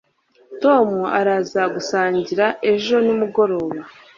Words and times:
Tom 0.61 0.89
araza 1.19 1.61
gusangira 1.75 2.45
ejo 2.73 2.95
nimugoroba 3.05 3.79